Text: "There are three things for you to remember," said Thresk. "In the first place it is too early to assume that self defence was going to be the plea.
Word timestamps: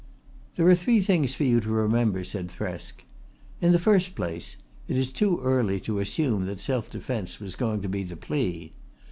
"There 0.55 0.67
are 0.67 0.73
three 0.73 0.99
things 0.99 1.35
for 1.35 1.43
you 1.43 1.59
to 1.59 1.69
remember," 1.69 2.23
said 2.23 2.47
Thresk. 2.49 3.03
"In 3.61 3.71
the 3.71 3.77
first 3.77 4.15
place 4.15 4.57
it 4.87 4.97
is 4.97 5.11
too 5.11 5.39
early 5.43 5.79
to 5.81 5.99
assume 5.99 6.47
that 6.47 6.59
self 6.59 6.89
defence 6.89 7.39
was 7.39 7.55
going 7.55 7.83
to 7.83 7.87
be 7.87 8.01
the 8.01 8.17
plea. 8.17 8.73